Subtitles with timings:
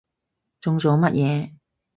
[0.61, 1.53] 中咗乜嘢？